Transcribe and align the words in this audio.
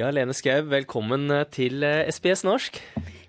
Ja, 0.00 0.06
Lene 0.08 0.32
Skau, 0.32 0.62
velkommen 0.64 1.26
eh, 1.28 1.42
til 1.52 1.82
SBS 1.84 2.40
eh, 2.40 2.46
norsk. 2.48 2.78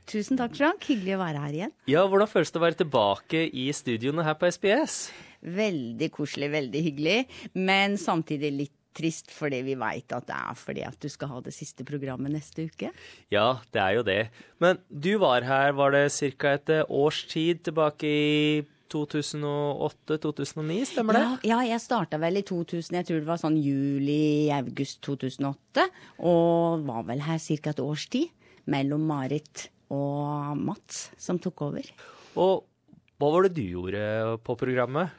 Tusen 0.07 0.37
takk, 0.39 0.53
Frank. 0.55 0.85
Hyggelig 0.87 1.17
å 1.17 1.19
være 1.19 1.41
her 1.43 1.55
igjen. 1.57 1.73
Ja, 1.91 2.05
Hvordan 2.07 2.29
føles 2.31 2.53
det 2.53 2.61
å 2.61 2.63
være 2.63 2.77
tilbake 2.79 3.41
i 3.59 3.65
studioene 3.75 4.23
her 4.23 4.37
på 4.39 4.47
SBS? 4.47 4.95
Veldig 5.43 6.07
koselig, 6.15 6.47
veldig 6.53 6.83
hyggelig. 6.85 7.17
Men 7.59 7.99
samtidig 7.99 8.53
litt 8.55 8.75
trist 8.95 9.35
fordi 9.35 9.59
vi 9.67 9.75
veit 9.83 10.15
at 10.15 10.29
det 10.29 10.37
er 10.37 10.61
fordi 10.61 10.87
at 10.87 10.95
du 11.03 11.11
skal 11.11 11.33
ha 11.33 11.43
det 11.43 11.51
siste 11.57 11.83
programmet 11.87 12.31
neste 12.37 12.69
uke. 12.71 12.93
Ja, 13.35 13.49
det 13.75 13.83
er 13.83 13.97
jo 13.97 14.07
det. 14.07 14.21
Men 14.63 14.79
du 14.87 15.17
var 15.19 15.43
her, 15.43 15.75
var 15.75 15.91
det 15.97 16.07
ca. 16.39 16.55
et 16.55 16.71
eh, 16.71 16.87
års 16.87 17.25
tid 17.35 17.65
tilbake 17.67 18.07
i 18.07 18.61
2008-2009, 18.91 20.79
stemmer 20.91 21.17
det? 21.17 21.23
Ja, 21.23 21.35
ja 21.53 21.59
jeg 21.73 21.83
starta 21.83 22.19
vel 22.21 22.41
i 22.41 22.45
2000, 22.47 22.97
jeg 22.99 23.07
tror 23.07 23.21
det 23.21 23.29
var 23.29 23.41
sånn 23.41 23.59
juli-august 23.61 25.01
2008. 25.07 25.87
Og 26.27 26.83
var 26.87 27.05
vel 27.09 27.23
her 27.25 27.39
ca. 27.39 27.71
et 27.73 27.83
års 27.83 28.07
tid 28.11 28.29
mellom 28.71 29.07
Marit 29.09 29.69
og 29.91 30.59
Mats 30.59 31.09
som 31.19 31.39
tok 31.41 31.65
over. 31.69 31.87
Og 32.39 32.67
hva 33.21 33.27
var 33.29 33.45
det 33.45 33.53
du 33.53 33.61
gjorde 33.61 34.01
på 34.41 34.55
programmet? 34.57 35.11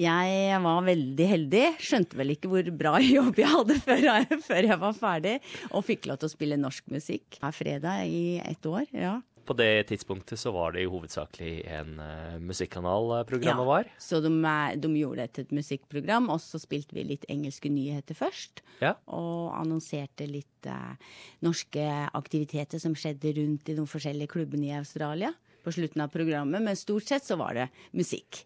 Jeg 0.00 0.60
var 0.64 0.86
veldig 0.86 1.26
heldig. 1.28 1.64
Skjønte 1.84 2.16
vel 2.16 2.32
ikke 2.32 2.48
hvor 2.48 2.70
bra 2.80 2.94
jobb 3.18 3.42
jeg 3.42 3.50
hadde 3.52 3.76
før 3.82 4.06
jeg, 4.06 4.38
før 4.46 4.68
jeg 4.70 4.78
var 4.80 4.96
ferdig. 4.96 5.34
Og 5.68 5.84
fikk 5.84 6.08
lov 6.08 6.22
til 6.22 6.30
å 6.30 6.32
spille 6.32 6.60
norsk 6.60 6.88
musikk 6.94 7.36
hver 7.42 7.52
fredag 7.52 8.06
i 8.08 8.40
ett 8.40 8.70
år. 8.70 8.88
ja. 8.96 9.18
På 9.42 9.56
det 9.58 9.88
tidspunktet 9.90 10.38
så 10.38 10.52
var 10.54 10.74
det 10.74 10.84
jo 10.84 10.92
hovedsakelig 10.94 11.64
en 11.74 11.96
uh, 11.98 12.38
musikkanal 12.42 13.08
eh, 13.18 13.24
programmet 13.26 13.64
ja, 13.64 13.68
var. 13.68 13.88
Så 13.98 14.20
de, 14.22 14.30
de, 14.78 14.90
gjorde 15.00 15.24
det 15.24 15.32
til 15.34 15.46
et 15.48 15.54
musikkprogram, 15.58 16.28
og 16.30 16.38
så 16.44 16.60
spilte 16.62 16.94
vi 16.94 17.06
litt 17.08 17.26
engelske 17.32 17.72
nyheter 17.72 18.18
først. 18.18 18.62
Ja. 18.84 18.94
Og 19.10 19.50
annonserte 19.58 20.28
litt 20.30 20.70
uh, 20.70 20.94
norske 21.42 21.88
aktiviteter 22.14 22.82
som 22.82 22.94
skjedde 22.98 23.34
rundt 23.40 23.72
i 23.72 23.76
de 23.78 23.88
forskjellige 23.88 24.34
klubbene 24.36 24.70
i 24.70 24.78
Australia 24.78 25.32
på 25.62 25.74
slutten 25.74 26.02
av 26.04 26.14
programmet, 26.14 26.62
men 26.62 26.78
stort 26.78 27.06
sett 27.10 27.26
så 27.26 27.38
var 27.40 27.58
det 27.58 27.68
musikk. 27.94 28.44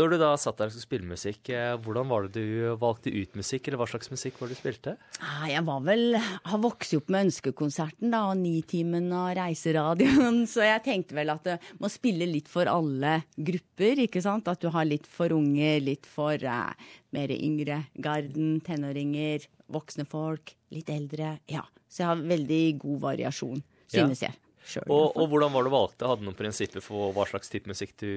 Når 0.00 0.08
du 0.08 0.16
da 0.22 0.30
satt 0.40 0.56
der 0.56 0.70
og 0.70 0.72
skulle 0.72 0.86
spille 0.86 1.08
musikk, 1.08 1.50
eh, 1.52 1.74
hvordan 1.84 2.08
var 2.08 2.24
det 2.24 2.40
du 2.40 2.76
valgte 2.80 3.12
ut 3.12 3.34
musikk, 3.36 3.66
eller 3.68 3.80
hva 3.82 3.88
slags 3.90 4.08
musikk 4.08 4.38
var 4.40 4.48
det 4.48 4.56
du 4.56 4.60
spilte? 4.62 4.94
Ah, 5.20 5.44
jeg 5.50 5.60
var 5.66 5.82
vel 5.84 6.16
Har 6.16 6.62
vokst 6.62 6.94
opp 6.96 7.10
med 7.12 7.26
Ønskekonserten 7.26 8.14
da, 8.14 8.22
og 8.30 8.38
Nitimen 8.40 9.10
og 9.12 9.34
Reiseradioen, 9.36 10.46
så 10.52 10.64
jeg 10.64 10.84
tenkte 10.86 11.18
vel 11.18 11.34
at 11.34 11.44
du 11.44 11.68
må 11.82 11.92
spille 11.92 12.28
litt 12.30 12.48
for 12.48 12.70
alle 12.72 13.18
grupper, 13.36 14.00
ikke 14.06 14.24
sant? 14.24 14.48
At 14.48 14.64
du 14.64 14.70
har 14.72 14.88
litt 14.88 15.08
for 15.08 15.34
unge, 15.36 15.74
litt 15.84 16.08
for 16.08 16.40
uh, 16.40 16.72
mer 17.12 17.34
yngre 17.36 17.82
garden, 17.92 18.62
tenåringer, 18.64 19.44
voksne 19.72 20.08
folk, 20.08 20.54
litt 20.72 20.88
eldre. 20.92 21.36
Ja. 21.52 21.66
Så 21.92 22.06
jeg 22.06 22.14
har 22.14 22.24
veldig 22.32 22.62
god 22.80 23.04
variasjon, 23.10 23.60
synes 23.92 24.24
ja. 24.24 24.30
jeg. 24.30 24.40
Selv, 24.62 24.90
og, 24.94 25.16
og, 25.18 25.26
hvordan 25.32 25.52
var 25.52 25.64
det 25.64 25.70
du 25.70 25.74
valgte? 25.74 26.08
Hadde 26.08 26.22
du 26.22 26.28
noen 26.28 26.38
prinsipper 26.38 26.84
for 26.84 27.14
hva 27.16 27.26
slags 27.26 27.50
type 27.50 27.70
musikk 27.70 27.96
du 27.98 28.12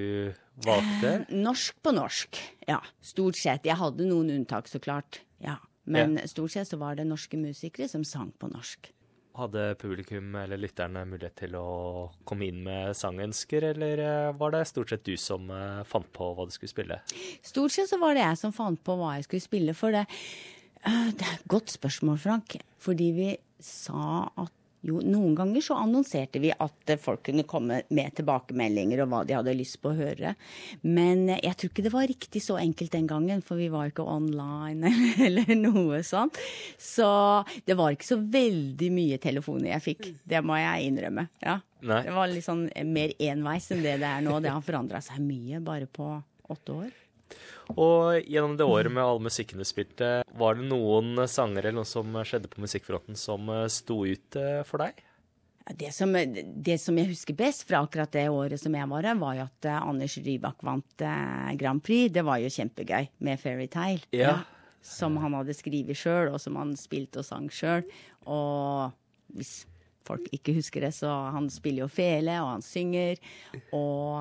valgte? 0.66 1.12
Eh, 1.26 1.32
norsk 1.34 1.78
på 1.82 1.94
norsk, 1.96 2.42
ja. 2.68 2.78
Stort 3.02 3.38
sett. 3.40 3.66
Jeg 3.66 3.78
hadde 3.80 4.06
noen 4.06 4.30
unntak, 4.36 4.70
så 4.70 4.80
klart. 4.82 5.22
Ja. 5.42 5.58
Men 5.90 6.18
ja. 6.20 6.26
stort 6.30 6.54
sett 6.54 6.70
så 6.70 6.78
var 6.78 6.98
det 6.98 7.06
norske 7.08 7.38
musikere 7.38 7.90
som 7.90 8.04
sang 8.06 8.30
på 8.38 8.50
norsk. 8.50 8.92
Hadde 9.36 9.74
publikum 9.76 10.32
eller 10.40 10.56
lytterne 10.56 11.02
mulighet 11.04 11.36
til 11.42 11.58
å 11.60 11.66
komme 12.24 12.46
inn 12.48 12.62
med 12.64 12.96
sangønsker, 12.96 13.68
eller 13.74 14.00
eh, 14.00 14.32
var 14.38 14.54
det 14.54 14.64
stort 14.70 14.94
sett 14.94 15.04
du 15.04 15.16
som 15.20 15.50
eh, 15.52 15.82
fant 15.88 16.08
på 16.14 16.30
hva 16.32 16.46
du 16.48 16.54
skulle 16.54 16.72
spille? 16.72 17.00
Stort 17.44 17.74
sett 17.74 17.90
så 17.90 17.98
var 18.00 18.16
det 18.16 18.24
jeg 18.24 18.40
som 18.40 18.54
fant 18.56 18.80
på 18.86 18.96
hva 18.96 19.16
jeg 19.18 19.26
skulle 19.28 19.48
spille, 19.48 19.76
for 19.76 19.94
det 19.94 20.06
Det 20.86 21.24
er 21.26 21.34
et 21.34 21.48
godt 21.50 21.72
spørsmål, 21.74 22.18
Frank. 22.22 22.56
Fordi 22.78 23.10
vi 23.16 23.30
sa 23.58 24.28
at 24.38 24.52
jo, 24.84 25.00
noen 25.02 25.34
ganger 25.34 25.64
så 25.64 25.76
annonserte 25.80 26.40
vi 26.42 26.52
at 26.52 26.92
folk 27.02 27.24
kunne 27.26 27.46
komme 27.48 27.80
med 27.88 28.16
tilbakemeldinger 28.18 29.02
og 29.02 29.10
hva 29.12 29.22
de 29.26 29.36
hadde 29.38 29.54
lyst 29.56 29.80
på 29.82 29.90
å 29.90 29.96
høre. 29.98 30.34
Men 30.82 31.26
jeg 31.32 31.54
tror 31.56 31.72
ikke 31.72 31.86
det 31.86 31.94
var 31.94 32.10
riktig 32.10 32.42
så 32.44 32.58
enkelt 32.60 32.92
den 32.94 33.08
gangen, 33.10 33.42
for 33.46 33.60
vi 33.60 33.70
var 33.72 33.90
ikke 33.90 34.06
online 34.06 34.92
eller, 35.26 35.54
noe 35.58 36.02
sånt. 36.06 36.38
Så 36.78 37.08
det 37.66 37.78
var 37.78 37.96
ikke 37.96 38.10
så 38.10 38.20
veldig 38.20 38.92
mye 38.94 39.18
telefoner 39.22 39.72
jeg 39.74 39.86
fikk. 39.88 40.12
Det 40.28 40.44
må 40.44 40.58
jeg 40.60 40.90
innrømme. 40.90 41.28
Ja. 41.42 41.58
Det 41.86 42.14
var 42.14 42.30
litt 42.30 42.46
sånn 42.46 42.66
mer 42.88 43.12
enveis 43.22 43.68
enn 43.72 43.84
det 43.84 43.98
det 44.02 44.08
er 44.08 44.22
nå. 44.24 44.38
Det 44.42 44.52
har 44.52 44.64
forandra 44.64 45.02
seg 45.04 45.20
mye 45.22 45.60
bare 45.64 45.90
på 45.90 46.14
åtte 46.52 46.78
år. 46.84 46.94
Og 47.74 48.22
gjennom 48.22 48.54
det 48.58 48.66
året 48.68 48.92
med 48.92 49.02
all 49.02 49.20
musikken 49.22 49.58
du 49.58 49.66
spilte, 49.66 50.20
var 50.38 50.58
det 50.58 50.68
noen 50.70 51.18
sanger 51.28 51.64
eller 51.64 51.80
noe 51.80 51.88
som 51.88 52.14
skjedde 52.22 52.50
på 52.52 52.62
musikkfronten 52.62 53.18
som 53.18 53.50
eh, 53.50 53.66
sto 53.72 54.04
ut 54.06 54.38
eh, 54.38 54.62
for 54.68 54.84
deg? 54.84 55.02
Det 55.66 55.90
som, 55.90 56.12
det 56.14 56.76
som, 56.78 56.94
jeg 56.94 57.10
husker 57.10 57.34
best 57.34 57.64
fra 57.66 57.80
akkurat 57.82 58.12
det 58.14 58.28
året 58.30 58.62
som 58.62 58.74
jeg 58.78 58.86
var 58.86 59.08
her, 59.08 59.16
var 59.18 59.34
jo 59.34 59.46
at 59.48 59.66
uh, 59.66 59.80
Anders 59.80 60.14
Rybak 60.22 60.62
vant 60.62 61.02
Grand 61.58 61.82
Prix. 61.82 62.12
Det 62.14 62.22
var 62.22 62.38
jo 62.38 62.52
kjempegøy 62.54 63.08
med 63.26 63.40
Fairytale. 63.42 64.06
Ja. 64.14 64.28
Ja, 64.30 64.36
som 64.86 65.16
han 65.18 65.34
hadde 65.34 65.56
skrevet 65.56 65.98
sjøl, 65.98 66.30
og 66.30 66.38
som 66.42 66.58
han 66.60 66.76
spilte 66.78 67.22
og 67.22 67.26
sang 67.26 67.48
sjøl. 67.50 67.82
Og 68.30 68.94
hvis 69.34 69.64
folk 70.06 70.30
ikke 70.34 70.54
husker 70.56 70.86
det, 70.86 70.92
så 70.96 71.10
han 71.34 71.50
spiller 71.52 71.84
jo 71.84 71.90
fele, 71.92 72.38
og 72.42 72.54
han 72.54 72.64
synger. 72.64 73.20
Og 73.76 74.14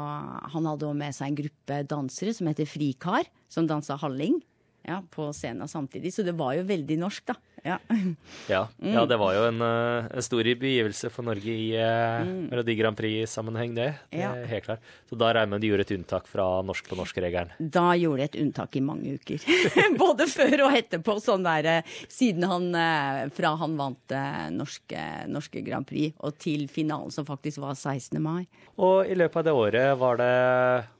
han 0.53 0.69
hadde 0.71 0.89
òg 0.89 0.99
med 0.99 1.15
seg 1.15 1.31
en 1.31 1.39
gruppe 1.43 1.79
dansere 1.91 2.35
som 2.35 2.49
heter 2.51 2.69
Frikar, 2.69 3.29
som 3.51 3.69
dansa 3.69 3.97
halling 4.01 4.41
ja, 4.87 5.03
på 5.11 5.33
scenen 5.33 5.67
samtidig. 5.67 6.13
Så 6.13 6.23
det 6.23 6.35
var 6.37 6.53
jo 6.57 6.63
veldig 6.67 6.97
norsk, 7.01 7.25
da. 7.31 7.35
Ja, 7.65 7.79
ja, 8.47 8.67
ja 8.77 9.05
det 9.09 9.17
var 9.17 9.33
jo 9.33 9.47
en, 9.47 9.61
eh, 9.65 10.07
en 10.13 10.23
stor 10.23 10.45
begivelse 10.45 11.09
for 11.09 11.25
Norge 11.25 11.49
i 11.49 11.71
mm. 11.73 12.51
Melodi 12.51 12.75
Grand 12.77 12.97
Prix-sammenheng, 12.97 13.73
det. 13.73 13.87
det 14.11 14.21
ja. 14.21 14.35
er 14.37 14.45
helt 14.51 14.67
klart. 14.67 14.91
Så 15.09 15.17
da 15.17 15.31
regner 15.33 15.47
jeg 15.47 15.53
med 15.55 15.65
de 15.65 15.71
gjorde 15.71 15.87
et 15.87 15.95
unntak 15.97 16.29
fra 16.29 16.45
norsk 16.67 16.91
på 16.91 16.99
norsk-regelen? 16.99 17.55
Da 17.57 17.87
gjorde 17.97 18.21
de 18.21 18.27
et 18.29 18.39
unntak 18.43 18.77
i 18.77 18.83
mange 18.85 19.17
uker. 19.17 19.49
Både 20.03 20.29
før 20.29 20.67
og 20.67 20.77
etterpå, 20.77 21.17
sånn 21.25 21.47
der 21.47 21.71
eh, 21.71 21.97
siden 22.11 22.45
han 22.45 22.71
Fra 23.35 23.51
han 23.57 23.75
vant 23.79 24.13
norske, 24.53 25.01
norske 25.31 25.61
Grand 25.65 25.87
Prix 25.87 26.13
og 26.25 26.35
til 26.41 26.67
finalen, 26.69 27.13
som 27.13 27.25
faktisk 27.25 27.63
var 27.63 27.73
16. 27.73 28.21
mai. 28.21 28.45
Og 28.77 29.09
i 29.09 29.17
løpet 29.17 29.41
av 29.41 29.47
det 29.47 29.55
året 29.57 29.99
var 29.99 30.19
det 30.21 30.33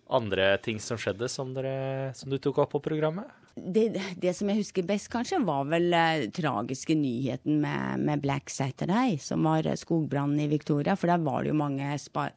andre 0.10 0.56
ting 0.66 0.80
som 0.82 0.98
skjedde 1.02 1.30
som, 1.32 1.54
dere, 1.54 2.14
som 2.18 2.32
du 2.32 2.38
tok 2.42 2.64
opp 2.64 2.76
på 2.76 2.84
programmet? 2.90 3.30
Det, 3.56 4.02
det, 4.20 4.34
som 4.36 4.50
jeg 4.52 4.60
husker 4.60 4.84
best, 4.84 5.08
kanskje, 5.14 5.38
var 5.48 5.64
vel 5.72 5.94
eh, 5.96 6.26
tragiske 6.36 6.96
nyheten 7.00 7.62
med, 7.64 8.02
med, 8.04 8.20
Black 8.20 8.52
Saturday, 8.52 9.16
som 9.18 9.48
var 9.48 9.68
eh, 9.68 9.78
skogbrannen 9.80 10.42
i 10.44 10.50
Victoria. 10.52 10.98
For 11.00 11.08
der 11.08 11.24
var 11.24 11.46
det 11.46 11.54
jo 11.54 11.60
mange 11.62 11.88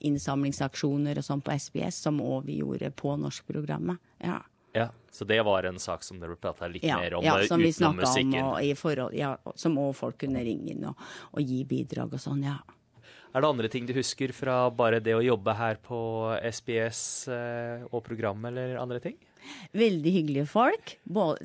innsamlingsaksjoner 0.06 1.18
og 1.18 1.26
sånn 1.26 1.42
på 1.42 1.56
SBS 1.58 1.98
som 2.06 2.22
òg 2.22 2.46
vi 2.46 2.60
gjorde 2.60 2.92
på 2.94 3.16
norskprogrammet. 3.18 3.98
Ja. 4.22 4.38
ja. 4.78 4.86
Så 5.10 5.26
det 5.26 5.40
var 5.42 5.66
en 5.66 5.82
sak 5.82 6.06
som 6.06 6.22
dere 6.22 6.38
prata 6.38 6.70
litt 6.70 6.86
ja, 6.86 7.00
mer 7.02 7.18
om 7.18 7.26
ja, 7.26 7.34
eh, 7.40 7.50
som 7.50 7.66
utenom 7.66 7.98
musikken? 7.98 8.38
Om, 8.38 8.54
og 8.54 8.78
forhold, 8.78 9.18
ja, 9.18 9.34
som 9.58 9.78
òg 9.82 9.96
folk 9.98 10.20
kunne 10.22 10.46
ringe 10.46 10.76
inn 10.76 10.86
og, 10.86 11.08
og 11.34 11.42
gi 11.42 11.64
bidrag 11.66 12.14
og 12.14 12.22
sånn, 12.22 12.46
ja. 12.46 12.60
Er 13.34 13.44
det 13.44 13.48
andre 13.48 13.68
ting 13.68 13.86
du 13.88 13.92
husker 13.96 14.32
fra 14.32 14.66
bare 14.72 15.02
det 15.04 15.12
å 15.16 15.24
jobbe 15.24 15.52
her 15.58 15.76
på 15.84 15.98
SBS 16.48 17.00
eh, 17.28 17.84
og 17.92 18.00
programmet, 18.06 18.54
eller 18.54 18.78
andre 18.80 19.02
ting? 19.04 19.18
Veldig 19.76 20.12
hyggelige 20.12 20.46
folk, 20.48 20.94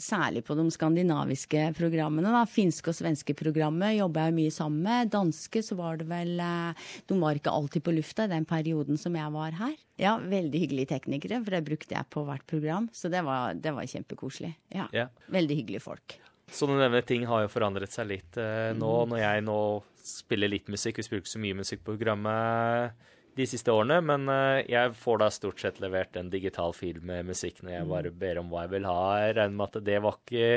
særlig 0.02 0.44
på 0.48 0.56
de 0.58 0.66
skandinaviske 0.74 1.66
programmene. 1.78 2.32
Da. 2.34 2.44
Finske 2.50 2.92
og 2.92 2.98
svenske 2.98 3.36
programmet 3.38 3.98
jobber 3.98 4.30
jeg 4.30 4.38
mye 4.40 4.56
sammen 4.56 4.82
med. 4.88 5.12
Danske 5.14 5.64
så 5.64 5.78
var 5.80 6.00
det 6.02 6.08
vel 6.10 6.40
eh, 6.44 6.90
De 7.12 7.20
var 7.20 7.40
ikke 7.40 7.54
alltid 7.54 7.86
på 7.86 7.96
lufta 8.00 8.28
i 8.28 8.34
den 8.34 8.48
perioden 8.50 9.00
som 9.00 9.16
jeg 9.20 9.36
var 9.36 9.56
her. 9.60 9.76
Ja, 10.00 10.18
veldig 10.18 10.64
hyggelige 10.66 10.96
teknikere, 10.96 11.44
for 11.44 11.56
det 11.56 11.66
brukte 11.68 11.96
jeg 11.96 12.12
på 12.16 12.26
hvert 12.28 12.48
program. 12.50 12.90
Så 12.96 13.12
det 13.14 13.22
var, 13.28 13.60
det 13.60 13.76
var 13.76 13.90
kjempekoselig. 13.90 14.56
Ja, 14.74 14.88
Yeah. 14.94 15.10
Veldig 15.32 15.56
hyggelige 15.58 15.82
folk. 15.82 16.20
Så 16.52 16.68
du 16.68 16.76
nevner 16.76 17.06
ting 17.08 17.26
har 17.30 17.46
jo 17.46 17.52
forandret 17.52 17.94
seg 17.94 18.09
litt 18.09 18.38
eh, 18.42 18.74
nå, 18.76 18.92
mm. 19.04 19.09
når 19.14 19.22
jeg 19.22 19.46
nå 19.48 19.59
spiller 20.04 20.52
litt 20.52 20.70
musikk. 20.72 21.00
Vi 21.00 21.08
spiller 21.08 21.23
ikke 21.23 21.35
så 21.35 21.44
mye 21.44 21.59
musikk 21.64 21.84
på 21.84 21.96
programmet 21.96 23.09
de 23.34 23.46
siste 23.50 23.73
årene, 23.73 23.97
men 24.06 24.29
eh, 24.29 24.64
jeg 24.70 24.94
får 25.00 25.22
da 25.23 25.29
stort 25.34 25.64
sett 25.64 25.79
levert 25.82 26.17
en 26.20 26.29
digital 26.34 26.76
fil 26.78 27.00
med 27.06 27.29
musikk 27.32 27.64
når 27.64 27.78
jeg 27.78 27.88
mm. 27.88 27.94
bare 27.96 28.14
ber 28.23 28.41
om 28.44 28.52
hva 28.52 28.67
jeg 28.67 28.73
vil 28.76 28.90
ha. 28.90 29.00
Jeg 29.23 29.38
regner 29.40 29.59
med 29.59 29.70
at 29.70 29.88
det 29.88 30.00
var 30.03 30.20
ikke 30.20 30.50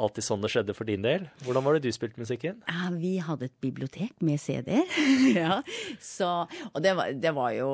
alltid 0.00 0.24
sånn 0.24 0.44
det 0.44 0.50
skjedde 0.52 0.74
for 0.76 0.88
din 0.88 1.04
del. 1.04 1.26
Hvordan 1.44 1.64
var 1.66 1.76
det 1.76 1.84
du 1.84 1.94
spilte 1.94 2.20
musikken? 2.20 2.60
Ja, 2.66 2.88
vi 2.94 3.12
hadde 3.22 3.48
et 3.48 3.56
bibliotek 3.62 4.14
med 4.24 4.40
CD-er. 4.42 4.88
ja, 5.36 5.60
og 6.70 6.82
det 6.84 6.94
var, 6.98 7.12
det 7.14 7.32
var, 7.36 7.52
jo 7.56 7.70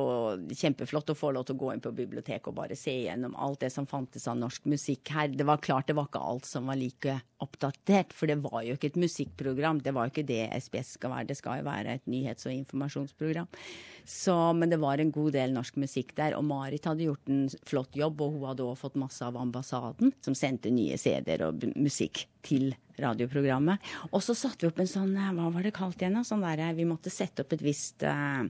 kjempeflott 0.50 1.12
å 1.12 1.18
få 1.18 1.32
lov 1.36 1.46
til 1.46 1.56
å 1.56 1.60
gå 1.60 1.72
inn 1.74 1.84
på 1.84 1.94
biblioteket 1.96 2.50
og 2.50 2.58
bare 2.58 2.78
se 2.78 2.94
gjennom 3.06 3.36
alt 3.38 3.62
det 3.64 3.72
som 3.74 3.88
fantes 3.88 4.26
av 4.30 4.38
norsk 4.40 4.66
musikk 4.70 5.12
her. 5.14 5.30
Det 5.32 5.46
var 5.46 5.62
klart 5.62 5.90
det 5.90 5.96
var 5.98 6.10
ikke 6.10 6.24
alt 6.32 6.48
som 6.48 6.70
var 6.70 6.80
like 6.80 7.18
oppdatert, 7.44 8.14
for 8.16 8.30
det 8.30 8.38
var 8.44 8.62
jo 8.64 8.76
ikke 8.76 8.92
et 8.94 9.02
musikkprogram. 9.02 9.82
Det 9.84 9.94
var 9.94 10.08
jo 10.08 10.14
ikke 10.14 10.28
det 10.28 10.46
SBS 10.56 10.96
skal 10.96 11.12
være. 11.12 11.30
Det 11.30 11.38
skal 11.38 11.60
jo 11.60 11.68
være 11.68 11.98
et 11.98 12.08
nyhets- 12.10 12.48
og 12.48 12.56
informasjonsprogram. 12.56 13.50
Så, 14.06 14.52
men 14.54 14.70
det 14.70 14.78
var 14.78 15.00
en 15.02 15.10
god 15.10 15.34
del 15.34 15.50
norsk 15.50 15.80
musikk 15.82 16.12
der, 16.14 16.36
og 16.38 16.44
Marit 16.46 16.84
hadde 16.86 17.08
gjort 17.08 17.30
en 17.32 17.48
flott 17.66 17.96
jobb, 17.98 18.20
og 18.22 18.36
hun 18.36 18.44
hadde 18.52 18.62
òg 18.62 18.76
fått 18.78 18.98
masse 19.02 19.24
av 19.26 19.38
ambassaden, 19.40 20.12
som 20.22 20.36
sendte 20.38 20.70
nye 20.70 20.94
CD-er 21.00 21.42
og 21.48 21.64
musikk 21.74 22.22
til 22.46 22.70
radioprogrammet. 23.02 23.82
Og 24.12 24.22
så 24.22 24.36
satte 24.38 24.62
vi 24.62 24.70
opp 24.70 24.78
en 24.80 24.90
sånn, 24.90 25.16
eh, 25.18 25.32
hva 25.34 25.50
var 25.50 25.66
det 25.66 25.74
kalt 25.74 25.98
igjen? 25.98 26.14
da? 26.14 26.22
Sånn 26.22 26.46
der, 26.46 26.62
eh, 26.68 26.76
vi 26.78 26.86
måtte 26.86 27.10
sette 27.10 27.42
opp 27.42 27.52
et 27.52 27.66
visst 27.66 28.06
uh, 28.06 28.46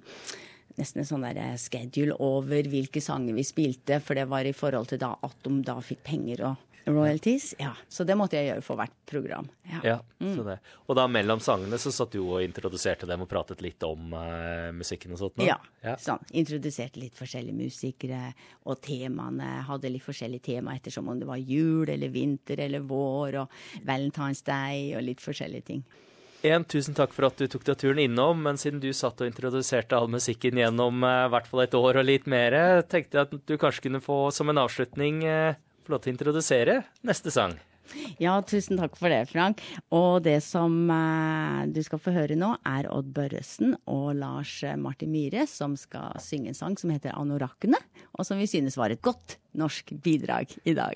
Nesten 0.76 1.00
en 1.00 1.08
sånn 1.08 1.22
der 1.24 1.56
schedule 1.56 2.12
over 2.20 2.66
hvilke 2.68 3.00
sanger 3.00 3.32
vi 3.32 3.46
spilte, 3.48 3.96
for 4.04 4.18
det 4.18 4.26
var 4.28 4.44
i 4.44 4.52
forhold 4.52 4.90
til 4.90 5.00
da 5.00 5.14
at 5.24 5.38
de 5.46 5.62
da 5.64 5.78
fikk 5.80 6.02
penger 6.04 6.42
og 6.50 6.75
royalties. 6.86 7.54
Ja, 7.58 7.72
Så 7.88 8.04
det 8.04 8.14
måtte 8.16 8.38
jeg 8.38 8.50
gjøre 8.50 8.62
for 8.64 8.78
hvert 8.78 8.94
program. 9.10 9.48
Ja. 9.66 9.80
Ja, 9.84 9.96
så 10.20 10.44
det. 10.46 10.56
Og 10.86 10.96
da 10.98 11.06
mellom 11.10 11.42
sangene 11.42 11.78
så 11.82 11.90
satt 11.94 12.14
du 12.14 12.20
og 12.22 12.44
introduserte 12.44 13.08
dem 13.10 13.24
og 13.24 13.30
pratet 13.30 13.62
litt 13.64 13.82
om 13.86 14.14
uh, 14.14 14.70
musikken 14.76 15.16
og 15.16 15.20
sånt? 15.20 15.42
Ja. 15.44 15.58
ja. 15.82 15.96
Sånn. 16.00 16.22
Introduserte 16.38 17.02
litt 17.02 17.18
forskjellige 17.18 17.58
musikere, 17.58 18.22
og 18.70 18.80
temaene 18.86 19.62
hadde 19.66 19.90
litt 19.90 20.06
forskjellige 20.06 20.52
tema 20.52 20.76
ettersom 20.78 21.10
om 21.10 21.20
det 21.20 21.28
var 21.28 21.42
jul 21.42 21.90
eller 21.90 22.12
vinter 22.14 22.62
eller 22.66 22.86
vår 22.86 23.42
og 23.42 23.60
Valentine's 23.86 24.44
Day 24.46 24.92
og 24.96 25.06
litt 25.06 25.24
forskjellige 25.24 25.72
ting. 25.72 25.86
En, 26.46 26.64
tusen 26.68 26.94
takk 26.94 27.14
for 27.16 27.26
at 27.26 27.38
du 27.40 27.48
tok 27.50 27.64
deg 27.66 27.78
turen 27.80 28.00
innom, 28.02 28.42
men 28.44 28.58
siden 28.60 28.78
du 28.82 28.90
satt 28.94 29.20
og 29.22 29.28
introduserte 29.28 29.96
all 29.96 30.08
musikken 30.12 30.60
gjennom 30.60 31.02
eh, 31.02 31.22
i 31.26 31.30
hvert 31.32 31.48
fall 31.50 31.62
et 31.64 31.74
år 31.74 32.00
og 32.02 32.06
litt 32.06 32.28
mer, 32.30 32.54
tenkte 32.86 33.18
jeg 33.18 33.26
at 33.26 33.46
du 33.48 33.54
kanskje 33.58 33.88
kunne 33.88 34.02
få 34.04 34.18
som 34.34 34.52
en 34.52 34.60
avslutning 34.62 35.24
eh, 35.26 35.56
få 35.86 35.96
lov 35.96 36.04
til 36.04 36.12
å 36.12 36.16
introdusere 36.16 36.82
neste 37.06 37.32
sang. 37.34 37.56
Ja, 38.18 38.34
tusen 38.42 38.80
takk 38.80 38.96
for 38.98 39.12
det, 39.12 39.28
Frank. 39.30 39.62
Og 39.94 40.22
det 40.24 40.40
som 40.44 40.74
eh, 40.90 41.62
du 41.70 41.80
skal 41.86 42.00
få 42.02 42.14
høre 42.14 42.38
nå, 42.38 42.52
er 42.66 42.88
Odd 42.92 43.12
Børresen 43.14 43.76
og 43.90 44.08
Lars 44.18 44.58
Martin 44.80 45.12
Myhre 45.14 45.46
som 45.50 45.76
skal 45.78 46.18
synge 46.22 46.52
en 46.52 46.58
sang 46.58 46.76
som 46.80 46.90
heter 46.90 47.14
'Anorakkene', 47.14 47.82
og 48.18 48.26
som 48.26 48.38
vi 48.38 48.50
synes 48.50 48.78
var 48.78 48.90
et 48.90 49.02
godt 49.02 49.38
norsk 49.56 49.94
bidrag 50.02 50.52
i 50.64 50.74
dag. 50.76 50.94